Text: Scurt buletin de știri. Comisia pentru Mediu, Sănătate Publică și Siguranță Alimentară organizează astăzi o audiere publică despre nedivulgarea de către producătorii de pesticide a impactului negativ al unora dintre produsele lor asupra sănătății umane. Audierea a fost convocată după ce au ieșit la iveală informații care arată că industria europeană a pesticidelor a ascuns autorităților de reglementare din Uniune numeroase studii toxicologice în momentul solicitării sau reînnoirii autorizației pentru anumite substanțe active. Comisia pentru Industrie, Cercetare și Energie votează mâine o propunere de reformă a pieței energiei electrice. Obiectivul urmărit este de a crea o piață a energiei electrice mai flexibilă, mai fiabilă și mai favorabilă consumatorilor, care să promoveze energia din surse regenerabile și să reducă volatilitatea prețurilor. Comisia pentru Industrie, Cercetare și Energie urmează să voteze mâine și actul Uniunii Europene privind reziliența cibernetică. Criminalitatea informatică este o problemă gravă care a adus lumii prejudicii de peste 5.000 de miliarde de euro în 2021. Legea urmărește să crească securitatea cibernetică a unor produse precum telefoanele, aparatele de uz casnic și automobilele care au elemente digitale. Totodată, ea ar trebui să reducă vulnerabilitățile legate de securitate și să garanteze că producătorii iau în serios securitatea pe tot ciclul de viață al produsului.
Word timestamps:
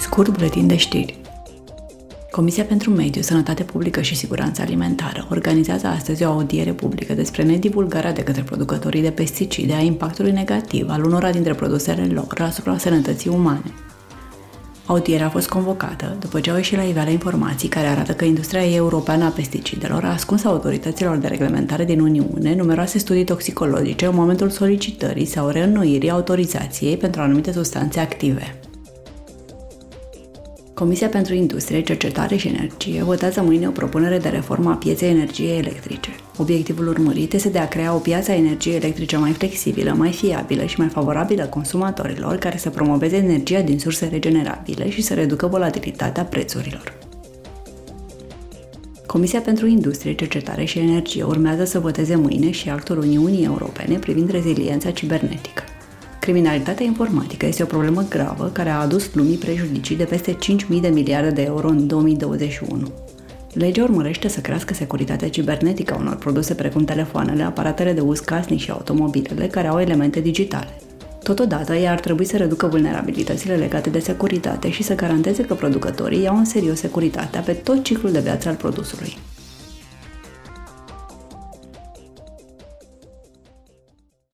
Scurt 0.00 0.28
buletin 0.28 0.66
de 0.66 0.76
știri. 0.76 1.18
Comisia 2.30 2.64
pentru 2.64 2.90
Mediu, 2.90 3.22
Sănătate 3.22 3.62
Publică 3.62 4.00
și 4.00 4.16
Siguranță 4.16 4.62
Alimentară 4.62 5.26
organizează 5.30 5.86
astăzi 5.86 6.24
o 6.24 6.30
audiere 6.30 6.72
publică 6.72 7.12
despre 7.12 7.42
nedivulgarea 7.42 8.12
de 8.12 8.22
către 8.22 8.42
producătorii 8.42 9.02
de 9.02 9.10
pesticide 9.10 9.72
a 9.74 9.80
impactului 9.80 10.32
negativ 10.32 10.88
al 10.88 11.04
unora 11.04 11.30
dintre 11.30 11.54
produsele 11.54 12.06
lor 12.12 12.40
asupra 12.40 12.78
sănătății 12.78 13.30
umane. 13.30 13.74
Audierea 14.86 15.26
a 15.26 15.30
fost 15.30 15.48
convocată 15.48 16.16
după 16.20 16.40
ce 16.40 16.50
au 16.50 16.56
ieșit 16.56 16.76
la 16.76 16.82
iveală 16.82 17.10
informații 17.10 17.68
care 17.68 17.86
arată 17.86 18.12
că 18.12 18.24
industria 18.24 18.74
europeană 18.74 19.24
a 19.24 19.28
pesticidelor 19.28 20.04
a 20.04 20.12
ascuns 20.12 20.44
autorităților 20.44 21.16
de 21.16 21.26
reglementare 21.26 21.84
din 21.84 22.00
Uniune 22.00 22.54
numeroase 22.54 22.98
studii 22.98 23.24
toxicologice 23.24 24.06
în 24.06 24.14
momentul 24.14 24.50
solicitării 24.50 25.26
sau 25.26 25.48
reînnoirii 25.48 26.10
autorizației 26.10 26.96
pentru 26.96 27.20
anumite 27.20 27.52
substanțe 27.52 28.00
active. 28.00 28.60
Comisia 30.76 31.08
pentru 31.08 31.34
Industrie, 31.34 31.80
Cercetare 31.80 32.36
și 32.36 32.48
Energie 32.48 33.02
votează 33.02 33.42
mâine 33.42 33.68
o 33.68 33.70
propunere 33.70 34.18
de 34.18 34.28
reformă 34.28 34.70
a 34.70 34.74
pieței 34.74 35.10
energiei 35.10 35.58
electrice. 35.58 36.10
Obiectivul 36.36 36.88
urmărit 36.88 37.32
este 37.32 37.48
de 37.48 37.58
a 37.58 37.68
crea 37.68 37.94
o 37.94 37.98
piață 37.98 38.30
a 38.30 38.34
energiei 38.34 38.76
electrice 38.76 39.16
mai 39.16 39.32
flexibilă, 39.32 39.92
mai 39.92 40.12
fiabilă 40.12 40.64
și 40.64 40.78
mai 40.78 40.88
favorabilă 40.88 41.44
consumatorilor, 41.44 42.36
care 42.36 42.56
să 42.56 42.70
promoveze 42.70 43.16
energia 43.16 43.60
din 43.60 43.78
surse 43.78 44.06
regenerabile 44.06 44.90
și 44.90 45.02
să 45.02 45.14
reducă 45.14 45.46
volatilitatea 45.46 46.24
prețurilor. 46.24 46.98
Comisia 49.06 49.40
pentru 49.40 49.66
Industrie, 49.66 50.14
Cercetare 50.14 50.64
și 50.64 50.78
Energie 50.78 51.22
urmează 51.22 51.64
să 51.64 51.80
voteze 51.80 52.14
mâine 52.16 52.50
și 52.50 52.70
actul 52.70 52.98
Uniunii 52.98 53.44
Europene 53.44 53.98
privind 53.98 54.30
reziliența 54.30 54.90
cibernetică. 54.90 55.62
Criminalitatea 56.26 56.86
informatică 56.86 57.46
este 57.46 57.62
o 57.62 57.66
problemă 57.66 58.06
gravă 58.08 58.50
care 58.52 58.68
a 58.68 58.80
adus 58.80 59.14
lumii 59.14 59.36
prejudicii 59.36 59.96
de 59.96 60.04
peste 60.04 60.32
5.000 60.32 60.80
de 60.80 60.88
miliarde 60.88 61.30
de 61.30 61.42
euro 61.42 61.68
în 61.68 61.86
2021. 61.86 62.92
Legea 63.52 63.82
urmărește 63.82 64.28
să 64.28 64.40
crească 64.40 64.74
securitatea 64.74 65.30
cibernetică 65.30 65.94
a 65.94 66.00
unor 66.00 66.16
produse 66.16 66.54
precum 66.54 66.84
telefoanele, 66.84 67.42
aparatele 67.42 67.92
de 67.92 68.00
uz 68.00 68.18
casnic 68.18 68.58
și 68.58 68.70
automobilele 68.70 69.46
care 69.46 69.68
au 69.68 69.80
elemente 69.80 70.20
digitale. 70.20 70.80
Totodată, 71.22 71.74
ea 71.74 71.92
ar 71.92 72.00
trebui 72.00 72.24
să 72.24 72.36
reducă 72.36 72.66
vulnerabilitățile 72.66 73.54
legate 73.54 73.90
de 73.90 73.98
securitate 73.98 74.70
și 74.70 74.82
să 74.82 74.94
garanteze 74.94 75.42
că 75.42 75.54
producătorii 75.54 76.22
iau 76.22 76.36
în 76.36 76.44
serios 76.44 76.78
securitatea 76.78 77.40
pe 77.40 77.52
tot 77.52 77.84
ciclul 77.84 78.12
de 78.12 78.20
viață 78.20 78.48
al 78.48 78.54
produsului. 78.54 79.16